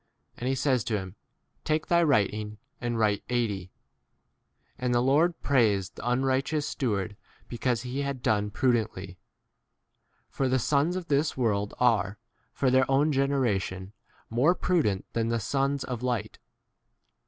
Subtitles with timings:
[0.35, 1.15] And he says to him,
[1.63, 3.69] Take thy writing and 8 write eighty.
[4.75, 7.15] And the lord prais ed the unrighteous steward
[7.47, 9.19] be cause he had done prudently.
[10.27, 12.17] For the sons of this world are,
[12.51, 13.93] for their own generation,
[14.31, 16.39] more pru 9 dent than the sons of light.